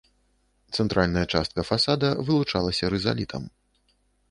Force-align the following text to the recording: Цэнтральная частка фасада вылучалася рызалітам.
Цэнтральная 0.77 1.23
частка 1.35 1.65
фасада 1.69 2.09
вылучалася 2.31 2.85
рызалітам. 2.97 3.49